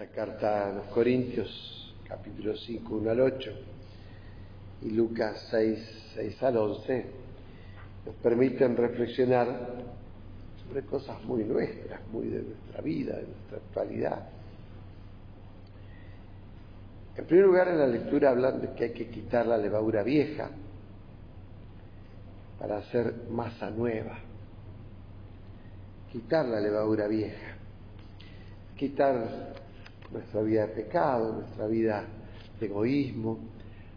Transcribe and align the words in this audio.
Esta 0.00 0.14
carta 0.14 0.70
a 0.70 0.72
los 0.72 0.86
Corintios, 0.86 1.94
capítulo 2.08 2.56
5, 2.56 2.94
1 2.94 3.10
al 3.10 3.20
8, 3.20 3.52
y 4.80 4.90
Lucas 4.92 5.46
6, 5.50 6.12
6 6.14 6.42
al 6.42 6.56
11, 6.56 7.06
nos 8.06 8.14
permiten 8.14 8.78
reflexionar 8.78 9.46
sobre 10.66 10.86
cosas 10.86 11.22
muy 11.24 11.44
nuestras, 11.44 12.00
muy 12.10 12.28
de 12.28 12.40
nuestra 12.44 12.80
vida, 12.80 13.16
de 13.16 13.24
nuestra 13.24 13.58
actualidad. 13.58 14.28
En 17.18 17.26
primer 17.26 17.44
lugar, 17.44 17.68
en 17.68 17.78
la 17.78 17.86
lectura 17.86 18.30
hablan 18.30 18.62
de 18.62 18.72
que 18.72 18.84
hay 18.84 18.92
que 18.92 19.10
quitar 19.10 19.44
la 19.44 19.58
levadura 19.58 20.02
vieja 20.02 20.48
para 22.58 22.78
hacer 22.78 23.28
masa 23.28 23.68
nueva. 23.68 24.18
Quitar 26.10 26.46
la 26.46 26.58
levadura 26.58 27.06
vieja. 27.06 27.54
Quitar 28.78 29.68
nuestra 30.12 30.42
vida 30.42 30.66
de 30.66 30.74
pecado, 30.74 31.32
nuestra 31.32 31.66
vida 31.66 32.04
de 32.58 32.66
egoísmo, 32.66 33.38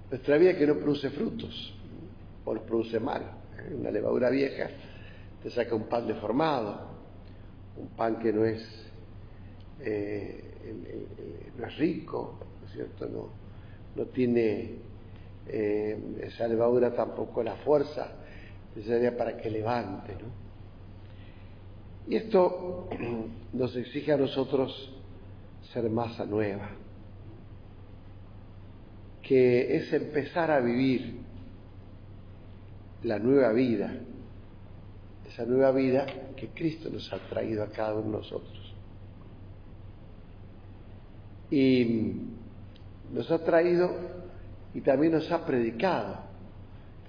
nuestra 0.10 0.38
vida 0.38 0.58
que 0.58 0.68
no 0.68 0.76
produce 0.76 1.10
frutos, 1.10 1.74
o 2.46 2.54
produce 2.54 3.00
mal. 3.00 3.24
Una 3.80 3.92
levadura 3.92 4.30
vieja 4.30 4.70
te 5.42 5.50
saca 5.50 5.76
un 5.76 5.84
pan 5.84 6.08
deformado, 6.08 6.88
un 7.78 7.88
pan 7.90 8.20
que 8.20 8.32
no 8.32 8.46
es, 8.46 8.64
eh, 9.80 11.52
no 11.58 11.66
es 11.66 11.78
rico, 11.78 12.40
¿no 12.62 12.68
es 12.68 12.74
cierto? 12.74 13.08
No, 13.08 13.30
no 13.96 14.06
tiene 14.10 14.76
eh, 15.48 15.98
esa 16.22 16.48
levadura 16.48 16.94
tampoco 16.94 17.44
la 17.44 17.56
fuerza 17.58 18.08
necesaria 18.76 19.16
para 19.18 19.38
que 19.38 19.50
levante. 19.50 20.14
¿no? 20.14 20.44
Y 22.08 22.16
esto 22.16 22.90
nos 23.54 23.76
exige 23.76 24.14
a 24.14 24.18
nosotros 24.18 24.93
ser 25.74 25.90
masa 25.90 26.26
nueva, 26.26 26.70
que 29.24 29.76
es 29.76 29.92
empezar 29.92 30.52
a 30.52 30.60
vivir 30.60 31.22
la 33.04 33.18
nueva 33.18 33.52
vida, 33.52 33.92
esa 35.28 35.46
nueva 35.46 35.72
vida 35.72 36.06
que 36.36 36.50
Cristo 36.50 36.90
nos 36.92 37.12
ha 37.12 37.18
traído 37.28 37.64
a 37.64 37.68
cada 37.68 37.96
uno 37.96 38.04
de 38.04 38.18
nosotros. 38.18 38.74
Y 41.50 42.18
nos 43.12 43.30
ha 43.32 43.44
traído 43.44 43.92
y 44.74 44.82
también 44.82 45.14
nos 45.14 45.32
ha 45.32 45.46
predicado 45.46 46.18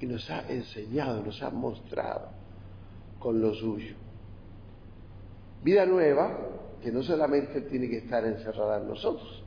y 0.00 0.06
nos 0.06 0.28
ha 0.30 0.50
enseñado, 0.50 1.22
nos 1.22 1.42
ha 1.42 1.50
mostrado 1.50 2.28
con 3.18 3.40
lo 3.40 3.54
suyo. 3.54 3.94
Vida 5.62 5.86
nueva 5.86 6.53
que 6.84 6.92
no 6.92 7.02
solamente 7.02 7.62
tiene 7.62 7.88
que 7.88 7.96
estar 7.96 8.26
encerrada 8.26 8.78
en 8.78 8.88
nosotros, 8.88 9.42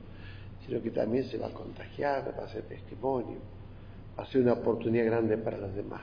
sino 0.65 0.81
que 0.81 0.89
también 0.89 1.25
se 1.25 1.37
va 1.37 1.47
a 1.47 1.53
contagiar, 1.53 2.33
va 2.37 2.45
a 2.45 2.49
ser 2.49 2.63
testimonio, 2.63 3.37
va 4.17 4.23
a 4.23 4.25
ser 4.25 4.41
una 4.41 4.53
oportunidad 4.53 5.05
grande 5.05 5.37
para 5.37 5.59
los 5.59 5.75
demás. 5.75 6.01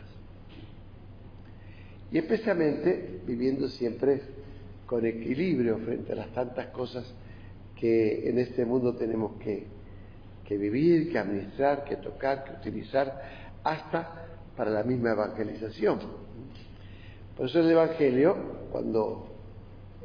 Y 2.13 2.19
especialmente 2.19 3.21
viviendo 3.27 3.69
siempre 3.69 4.21
con 4.87 5.05
equilibrio 5.05 5.79
frente 5.79 6.13
a 6.13 6.17
las 6.17 6.29
tantas 6.33 6.69
cosas 6.69 7.05
que 7.75 8.31
en 8.31 8.39
este 8.39 8.65
mundo 8.65 8.95
tenemos 8.95 9.33
que, 9.41 9.67
que 10.45 10.57
vivir, 10.57 11.11
que 11.11 11.19
administrar, 11.19 11.83
que 11.83 11.97
tocar, 11.97 12.45
que 12.45 12.53
utilizar, 12.53 13.23
hasta 13.65 14.29
para 14.57 14.71
la 14.71 14.85
misma 14.85 15.11
evangelización. 15.11 15.99
Por 17.37 17.47
eso 17.47 17.59
el 17.59 17.73
Evangelio, 17.73 18.37
cuando 18.71 19.34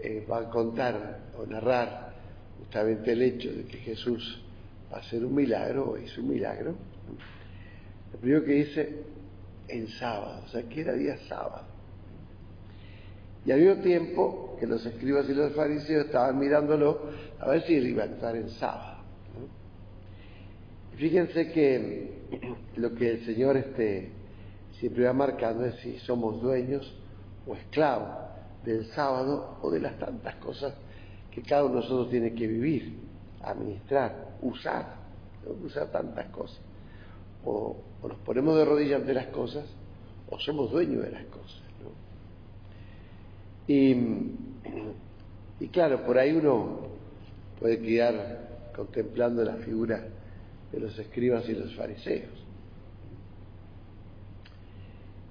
eh, 0.01 0.25
va 0.29 0.39
a 0.39 0.49
contar 0.49 1.19
o 1.37 1.45
narrar 1.45 2.13
justamente 2.59 3.11
el 3.11 3.21
hecho 3.21 3.51
de 3.51 3.63
que 3.63 3.77
Jesús 3.77 4.41
va 4.91 4.97
a 4.97 4.99
hacer 4.99 5.23
un 5.25 5.35
milagro 5.35 5.91
o 5.91 5.97
hizo 5.97 6.21
un 6.21 6.29
milagro, 6.29 6.75
lo 8.13 8.19
primero 8.19 8.43
que 8.43 8.51
dice 8.53 9.03
en 9.67 9.87
sábado, 9.87 10.43
o 10.45 10.47
sea 10.49 10.63
que 10.63 10.81
era 10.81 10.93
día 10.93 11.17
sábado. 11.27 11.63
Y 13.45 13.51
al 13.51 13.61
mismo 13.61 13.81
tiempo 13.81 14.57
que 14.59 14.67
los 14.67 14.85
escribas 14.85 15.29
y 15.29 15.33
los 15.33 15.53
fariseos 15.53 16.05
estaban 16.05 16.37
mirándolo 16.37 17.09
a 17.39 17.49
ver 17.49 17.63
si 17.63 17.75
él 17.75 17.87
iba 17.87 18.03
a 18.03 18.07
entrar 18.07 18.35
en 18.35 18.49
sábado. 18.49 18.99
Y 20.93 20.97
fíjense 20.97 21.51
que 21.51 22.11
lo 22.75 22.93
que 22.93 23.11
el 23.11 23.25
Señor 23.25 23.57
este, 23.57 24.09
siempre 24.79 25.05
va 25.05 25.13
marcando 25.13 25.65
es 25.65 25.75
si 25.75 25.97
somos 25.99 26.41
dueños 26.41 26.93
o 27.47 27.55
esclavos 27.55 28.29
del 28.65 28.85
sábado 28.87 29.57
o 29.61 29.71
de 29.71 29.79
las 29.79 29.97
tantas 29.97 30.35
cosas 30.35 30.73
que 31.31 31.41
cada 31.41 31.65
uno 31.65 31.75
de 31.75 31.81
nosotros 31.81 32.09
tiene 32.09 32.33
que 32.33 32.47
vivir, 32.47 32.97
administrar, 33.41 34.37
usar, 34.41 34.95
usar 35.63 35.91
tantas 35.91 36.27
cosas. 36.27 36.59
O, 37.45 37.77
nos 38.03 38.17
ponemos 38.19 38.57
de 38.57 38.65
rodillas 38.65 39.01
ante 39.01 39.13
las 39.13 39.27
cosas 39.27 39.65
o 40.29 40.39
somos 40.39 40.71
dueños 40.71 41.03
de 41.03 41.11
las 41.11 41.25
cosas. 41.25 41.61
y 43.67 43.95
claro, 45.71 46.03
por 46.03 46.17
ahí 46.17 46.31
uno 46.31 46.79
puede 47.59 47.79
quedar 47.79 48.71
contemplando 48.75 49.43
la 49.43 49.55
figura 49.57 50.07
de 50.71 50.79
los 50.79 50.97
escribas 50.97 51.47
y 51.49 51.53
los 51.53 51.75
fariseos. 51.75 52.31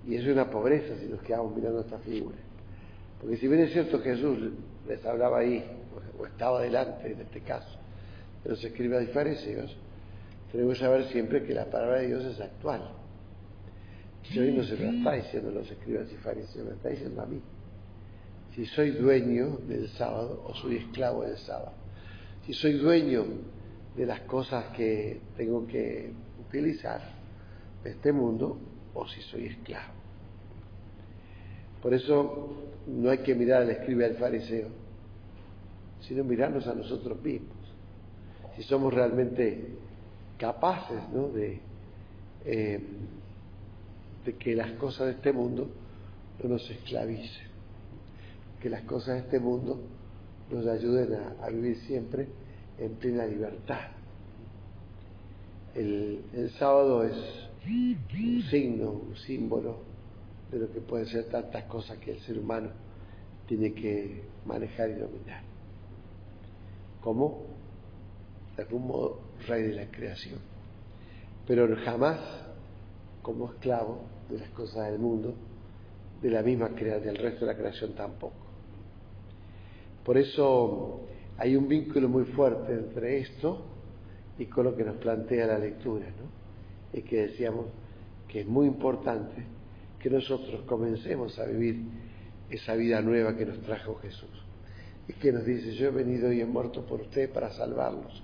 Y 0.06 0.16
es 0.16 0.26
una 0.26 0.50
pobreza 0.50 0.96
si 0.98 1.06
nos 1.06 1.22
quedamos 1.22 1.54
mirando 1.54 1.80
esta 1.80 1.98
figura. 1.98 2.36
Porque 3.20 3.36
si 3.36 3.48
bien 3.48 3.60
es 3.60 3.72
cierto 3.72 4.00
que 4.02 4.14
Jesús 4.14 4.52
les 4.86 5.04
hablaba 5.04 5.38
ahí, 5.38 5.64
o 6.18 6.26
estaba 6.26 6.62
delante 6.62 7.12
en 7.12 7.20
este 7.20 7.40
caso, 7.40 7.78
de 8.44 8.50
los 8.50 8.62
escribas 8.62 9.02
y 9.02 9.06
fariseos, 9.06 9.76
tenemos 10.52 10.74
que 10.74 10.80
saber 10.80 11.04
siempre 11.06 11.44
que 11.44 11.54
la 11.54 11.66
palabra 11.66 12.00
de 12.00 12.08
Dios 12.08 12.24
es 12.24 12.40
actual. 12.40 12.90
Si 14.22 14.38
hoy 14.38 14.52
no 14.52 14.62
se 14.62 14.76
lo 14.76 14.90
está 14.90 15.12
diciendo 15.12 15.50
los 15.50 15.70
escribas 15.70 16.10
y 16.12 16.16
fariseos, 16.16 16.66
me 16.66 16.74
está 16.74 16.88
diciendo 16.90 17.22
a 17.22 17.26
mí. 17.26 17.40
Si 18.54 18.66
soy 18.66 18.90
dueño 18.90 19.58
del 19.68 19.88
sábado 19.90 20.44
o 20.46 20.54
soy 20.54 20.76
esclavo 20.76 21.24
del 21.24 21.38
sábado. 21.38 21.72
Si 22.46 22.52
soy 22.52 22.74
dueño 22.74 23.24
de 23.96 24.06
las 24.06 24.20
cosas 24.22 24.66
que 24.76 25.20
tengo 25.36 25.66
que 25.66 26.12
utilizar 26.46 27.00
de 27.82 27.90
este 27.90 28.12
mundo 28.12 28.58
o 28.94 29.06
si 29.06 29.20
soy 29.22 29.46
esclavo. 29.46 29.92
Por 31.82 31.94
eso 31.94 32.48
no 32.86 33.10
hay 33.10 33.18
que 33.18 33.34
mirar 33.34 33.62
al 33.62 33.70
escriba 33.70 34.02
y 34.02 34.06
al 34.06 34.16
fariseo, 34.16 34.68
sino 36.00 36.24
mirarnos 36.24 36.66
a 36.66 36.74
nosotros 36.74 37.22
mismos. 37.22 37.56
Si 38.56 38.62
somos 38.62 38.92
realmente 38.92 39.76
capaces 40.38 41.08
¿no? 41.12 41.28
de, 41.28 41.60
eh, 42.44 42.80
de 44.24 44.34
que 44.34 44.54
las 44.54 44.72
cosas 44.72 45.06
de 45.06 45.12
este 45.12 45.32
mundo 45.32 45.68
no 46.42 46.48
nos 46.48 46.68
esclavicen, 46.70 47.48
que 48.60 48.68
las 48.68 48.82
cosas 48.82 49.14
de 49.14 49.20
este 49.20 49.38
mundo 49.38 49.80
nos 50.50 50.66
ayuden 50.66 51.14
a, 51.14 51.44
a 51.44 51.50
vivir 51.50 51.76
siempre 51.86 52.26
en 52.78 52.94
plena 52.94 53.26
libertad. 53.26 53.90
El, 55.74 56.22
el 56.34 56.50
sábado 56.52 57.04
es 57.04 57.14
un 57.66 58.42
signo, 58.50 58.90
un 58.90 59.16
símbolo 59.26 59.76
de 60.50 60.58
lo 60.58 60.72
que 60.72 60.80
pueden 60.80 61.06
ser 61.06 61.24
tantas 61.24 61.64
cosas 61.64 61.98
que 61.98 62.12
el 62.12 62.20
ser 62.20 62.38
humano 62.38 62.70
tiene 63.46 63.72
que 63.72 64.22
manejar 64.46 64.90
y 64.90 64.94
dominar. 64.94 65.42
Como, 67.02 67.46
de 68.56 68.62
algún 68.62 68.86
modo, 68.86 69.20
rey 69.46 69.62
de 69.62 69.74
la 69.74 69.86
creación, 69.90 70.38
pero 71.46 71.68
jamás 71.84 72.18
como 73.22 73.52
esclavo 73.52 74.00
de 74.28 74.38
las 74.38 74.48
cosas 74.50 74.90
del 74.90 74.98
mundo, 74.98 75.34
de 76.20 76.30
la 76.30 76.42
misma 76.42 76.68
del 76.68 77.16
resto 77.16 77.46
de 77.46 77.52
la 77.52 77.58
creación 77.58 77.92
tampoco. 77.94 78.34
Por 80.04 80.18
eso 80.18 81.02
hay 81.36 81.56
un 81.56 81.68
vínculo 81.68 82.08
muy 82.08 82.24
fuerte 82.24 82.72
entre 82.72 83.18
esto 83.18 83.62
y 84.38 84.46
con 84.46 84.64
lo 84.64 84.76
que 84.76 84.84
nos 84.84 84.96
plantea 84.96 85.46
la 85.46 85.58
lectura, 85.58 86.06
¿no? 86.06 86.28
Es 86.92 87.04
que 87.04 87.28
decíamos 87.28 87.66
que 88.26 88.40
es 88.40 88.46
muy 88.46 88.66
importante 88.66 89.57
que 90.00 90.10
nosotros 90.10 90.62
comencemos 90.62 91.38
a 91.38 91.44
vivir 91.44 91.82
esa 92.50 92.74
vida 92.74 93.00
nueva 93.00 93.36
que 93.36 93.46
nos 93.46 93.60
trajo 93.62 93.96
Jesús. 93.96 94.30
Y 95.08 95.14
que 95.14 95.32
nos 95.32 95.44
dice, 95.44 95.72
yo 95.72 95.88
he 95.88 95.90
venido 95.90 96.32
y 96.32 96.40
he 96.40 96.46
muerto 96.46 96.84
por 96.86 97.00
usted 97.00 97.30
para 97.32 97.50
salvarlos. 97.50 98.22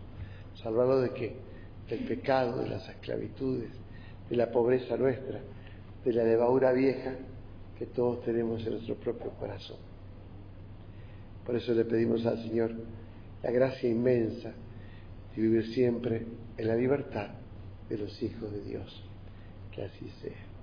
¿Salvarlos 0.63 1.03
de 1.03 1.11
qué? 1.11 1.37
Del 1.89 2.01
pecado, 2.01 2.63
de 2.63 2.69
las 2.69 2.89
esclavitudes, 2.89 3.71
de 4.29 4.37
la 4.37 4.51
pobreza 4.51 4.97
nuestra, 4.97 5.41
de 6.05 6.13
la 6.13 6.25
levadura 6.25 6.73
vieja 6.73 7.15
que 7.79 7.87
todos 7.87 8.23
tenemos 8.25 8.65
en 8.67 8.73
nuestro 8.75 8.95
propio 8.97 9.31
corazón. 9.33 9.79
Por 11.45 11.57
eso 11.57 11.75
le 11.75 11.85
pedimos 11.85 12.25
al 12.27 12.43
Señor 12.43 12.73
la 13.43 13.51
gracia 13.51 13.91
inmensa 13.91 14.53
de 15.35 15.43
vivir 15.43 15.67
siempre 15.75 16.27
en 16.57 16.69
la 16.69 16.77
libertad 16.77 17.31
de 17.89 17.99
los 17.99 18.23
hijos 18.23 18.53
de 18.53 18.63
Dios. 18.63 19.05
Que 19.73 19.83
así 19.83 20.09
sea. 20.23 20.54